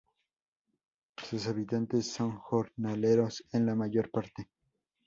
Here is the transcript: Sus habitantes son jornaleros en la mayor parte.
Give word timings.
Sus 1.15 1.45
habitantes 1.45 2.11
son 2.11 2.35
jornaleros 2.35 3.43
en 3.51 3.67
la 3.67 3.75
mayor 3.75 4.09
parte. 4.09 4.49